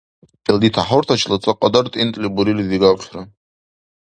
Илди 0.49 0.69
тяхӀуртачила 0.75 1.37
цакьадар 1.43 1.85
тӀинтӀли 1.93 2.27
бурили 2.35 2.63
дигахъира. 2.69 3.21